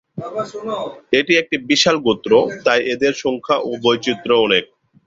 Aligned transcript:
এটি 1.19 1.33
একটি 1.41 1.55
বিশাল 1.69 1.97
গোত্র 2.05 2.31
তাই 2.65 2.79
এদের 2.93 3.13
সংখ্যা 3.23 3.57
ও 3.61 3.71
বৈচিত্র্য 3.83 4.35
অনেক। 4.45 4.63